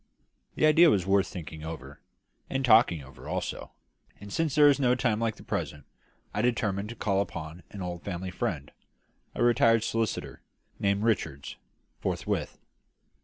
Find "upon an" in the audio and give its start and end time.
7.21-7.83